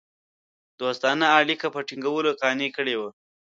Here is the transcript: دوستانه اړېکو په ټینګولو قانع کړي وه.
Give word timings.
دوستانه 0.79 1.25
اړېکو 1.39 1.67
په 1.75 1.79
ټینګولو 1.87 2.29
قانع 2.41 2.69
کړي 2.77 2.95
وه. 2.99 3.09